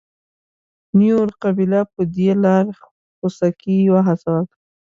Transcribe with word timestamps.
نوير 0.97 1.29
قبیله 1.43 1.81
په 1.93 2.01
دې 2.15 2.29
لار 2.43 2.65
خوسکي 3.17 3.77
وهڅول. 3.93 4.45